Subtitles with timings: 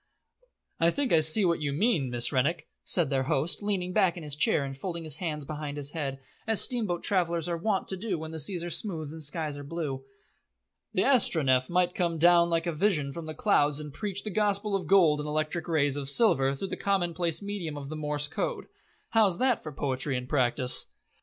[0.79, 4.23] "I think I see what you mean, Miss Rennick," said their host, leaning back in
[4.23, 7.97] his chair and folding his hands behind his head, as steamboat travellers are wont to
[7.97, 10.03] do when seas are smooth and skies are blue.
[10.93, 14.75] "The Astronef might come down like a vision from the clouds and preach the Gospel
[14.75, 18.65] of Gold in electric rays of silver through the commonplace medium of the Morse Code.
[19.11, 20.87] How's that for poetry and practice?"